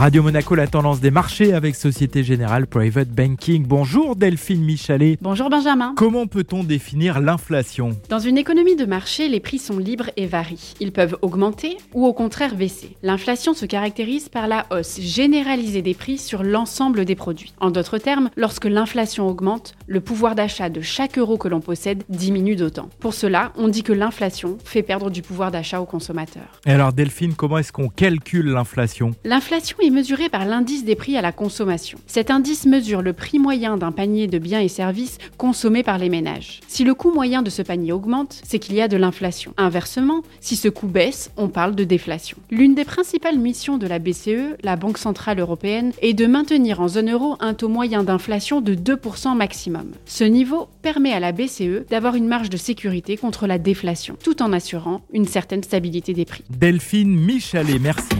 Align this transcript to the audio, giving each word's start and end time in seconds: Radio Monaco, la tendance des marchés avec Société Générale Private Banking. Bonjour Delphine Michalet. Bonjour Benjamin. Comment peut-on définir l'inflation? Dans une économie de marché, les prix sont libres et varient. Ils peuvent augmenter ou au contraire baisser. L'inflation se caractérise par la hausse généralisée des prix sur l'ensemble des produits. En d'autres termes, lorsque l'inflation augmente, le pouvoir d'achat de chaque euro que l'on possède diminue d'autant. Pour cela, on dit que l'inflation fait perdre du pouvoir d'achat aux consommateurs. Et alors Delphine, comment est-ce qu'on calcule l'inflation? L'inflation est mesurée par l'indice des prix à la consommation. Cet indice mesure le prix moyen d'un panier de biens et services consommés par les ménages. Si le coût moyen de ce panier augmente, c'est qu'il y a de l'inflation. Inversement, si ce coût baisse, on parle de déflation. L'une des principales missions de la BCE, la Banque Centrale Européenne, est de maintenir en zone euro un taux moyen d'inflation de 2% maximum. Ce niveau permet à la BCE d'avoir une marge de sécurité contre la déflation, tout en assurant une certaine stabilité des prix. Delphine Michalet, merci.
Radio 0.00 0.22
Monaco, 0.22 0.54
la 0.54 0.66
tendance 0.66 1.00
des 1.00 1.10
marchés 1.10 1.52
avec 1.52 1.76
Société 1.76 2.24
Générale 2.24 2.66
Private 2.66 3.10
Banking. 3.10 3.66
Bonjour 3.66 4.16
Delphine 4.16 4.64
Michalet. 4.64 5.18
Bonjour 5.20 5.50
Benjamin. 5.50 5.92
Comment 5.94 6.26
peut-on 6.26 6.64
définir 6.64 7.20
l'inflation? 7.20 7.90
Dans 8.08 8.18
une 8.18 8.38
économie 8.38 8.76
de 8.76 8.86
marché, 8.86 9.28
les 9.28 9.40
prix 9.40 9.58
sont 9.58 9.76
libres 9.76 10.08
et 10.16 10.24
varient. 10.24 10.72
Ils 10.80 10.92
peuvent 10.92 11.18
augmenter 11.20 11.76
ou 11.92 12.06
au 12.06 12.14
contraire 12.14 12.54
baisser. 12.54 12.96
L'inflation 13.02 13.52
se 13.52 13.66
caractérise 13.66 14.30
par 14.30 14.48
la 14.48 14.64
hausse 14.70 14.98
généralisée 15.02 15.82
des 15.82 15.92
prix 15.92 16.16
sur 16.16 16.44
l'ensemble 16.44 17.04
des 17.04 17.14
produits. 17.14 17.52
En 17.60 17.70
d'autres 17.70 17.98
termes, 17.98 18.30
lorsque 18.36 18.64
l'inflation 18.64 19.28
augmente, 19.28 19.74
le 19.86 20.00
pouvoir 20.00 20.34
d'achat 20.34 20.70
de 20.70 20.80
chaque 20.80 21.18
euro 21.18 21.36
que 21.36 21.48
l'on 21.48 21.60
possède 21.60 22.04
diminue 22.08 22.56
d'autant. 22.56 22.88
Pour 23.00 23.12
cela, 23.12 23.52
on 23.54 23.68
dit 23.68 23.82
que 23.82 23.92
l'inflation 23.92 24.56
fait 24.64 24.82
perdre 24.82 25.10
du 25.10 25.20
pouvoir 25.20 25.50
d'achat 25.50 25.78
aux 25.78 25.84
consommateurs. 25.84 26.58
Et 26.64 26.70
alors 26.72 26.94
Delphine, 26.94 27.34
comment 27.34 27.58
est-ce 27.58 27.70
qu'on 27.70 27.90
calcule 27.90 28.46
l'inflation? 28.46 29.10
L'inflation 29.24 29.76
est 29.82 29.89
mesurée 29.90 30.28
par 30.28 30.44
l'indice 30.44 30.84
des 30.84 30.94
prix 30.94 31.16
à 31.16 31.22
la 31.22 31.32
consommation. 31.32 31.98
Cet 32.06 32.30
indice 32.30 32.66
mesure 32.66 33.02
le 33.02 33.12
prix 33.12 33.38
moyen 33.38 33.76
d'un 33.76 33.92
panier 33.92 34.26
de 34.26 34.38
biens 34.38 34.60
et 34.60 34.68
services 34.68 35.18
consommés 35.36 35.82
par 35.82 35.98
les 35.98 36.08
ménages. 36.08 36.60
Si 36.68 36.84
le 36.84 36.94
coût 36.94 37.12
moyen 37.12 37.42
de 37.42 37.50
ce 37.50 37.62
panier 37.62 37.92
augmente, 37.92 38.40
c'est 38.44 38.58
qu'il 38.58 38.74
y 38.74 38.80
a 38.80 38.88
de 38.88 38.96
l'inflation. 38.96 39.52
Inversement, 39.56 40.22
si 40.40 40.56
ce 40.56 40.68
coût 40.68 40.86
baisse, 40.86 41.30
on 41.36 41.48
parle 41.48 41.74
de 41.74 41.84
déflation. 41.84 42.36
L'une 42.50 42.74
des 42.74 42.84
principales 42.84 43.38
missions 43.38 43.78
de 43.78 43.86
la 43.86 43.98
BCE, 43.98 44.56
la 44.62 44.76
Banque 44.76 44.98
Centrale 44.98 45.40
Européenne, 45.40 45.92
est 46.02 46.14
de 46.14 46.26
maintenir 46.26 46.80
en 46.80 46.88
zone 46.88 47.10
euro 47.10 47.36
un 47.40 47.54
taux 47.54 47.68
moyen 47.68 48.04
d'inflation 48.04 48.60
de 48.60 48.74
2% 48.74 49.36
maximum. 49.36 49.90
Ce 50.06 50.24
niveau 50.24 50.68
permet 50.82 51.12
à 51.12 51.20
la 51.20 51.32
BCE 51.32 51.86
d'avoir 51.88 52.14
une 52.14 52.26
marge 52.26 52.50
de 52.50 52.56
sécurité 52.56 53.16
contre 53.16 53.46
la 53.46 53.58
déflation, 53.58 54.16
tout 54.22 54.42
en 54.42 54.52
assurant 54.52 55.02
une 55.12 55.26
certaine 55.26 55.62
stabilité 55.62 56.12
des 56.12 56.24
prix. 56.24 56.44
Delphine 56.50 57.14
Michalet, 57.14 57.78
merci. 57.78 58.19